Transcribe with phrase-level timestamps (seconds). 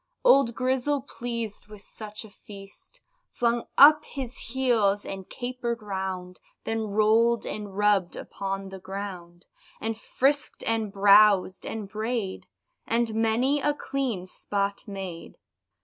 [0.23, 6.87] Old Grizzle, pleased with such a feast, Flung up his heels, and caper'd round, Then
[6.87, 9.45] roll'd and rubb'd upon the ground,
[9.79, 12.47] And frisk'd and browsed and bray'd,
[12.87, 15.37] And many a clean spot made.